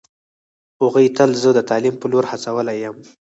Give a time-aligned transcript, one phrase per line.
[0.81, 2.97] هغوی تل زه د تعلیم په لور هڅولی یم